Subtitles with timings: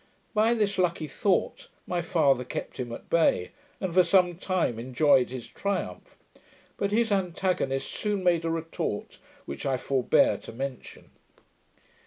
[0.33, 5.29] By this lucky thought my father kept him at bay, and for some time enjoyed
[5.29, 6.17] his triumph;
[6.75, 11.11] but his antagonist soon made a retort, which I forbear to mention.